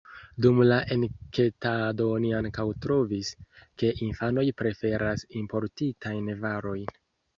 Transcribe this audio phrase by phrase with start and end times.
[0.43, 3.31] Dum la enketado oni ankaŭ trovis,
[3.83, 6.91] ke infanoj preferas importitajn varojn.